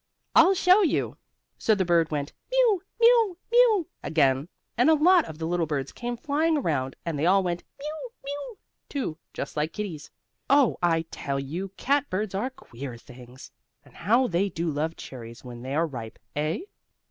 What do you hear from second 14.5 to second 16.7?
love cherries when they are ripe! Eh?